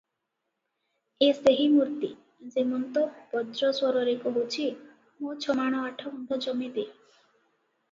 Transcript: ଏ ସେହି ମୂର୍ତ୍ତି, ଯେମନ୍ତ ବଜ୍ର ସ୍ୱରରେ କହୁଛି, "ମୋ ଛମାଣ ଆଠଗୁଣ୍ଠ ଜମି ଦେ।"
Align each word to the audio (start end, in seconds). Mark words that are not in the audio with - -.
ଏ 1.25 1.27
ସେହି 1.39 1.67
ମୂର୍ତ୍ତି, 1.73 2.09
ଯେମନ୍ତ 2.55 3.05
ବଜ୍ର 3.35 3.71
ସ୍ୱରରେ 3.81 4.17
କହୁଛି, 4.25 4.67
"ମୋ 5.27 5.39
ଛମାଣ 5.47 5.85
ଆଠଗୁଣ୍ଠ 5.93 6.43
ଜମି 6.49 6.75
ଦେ।" 6.81 6.91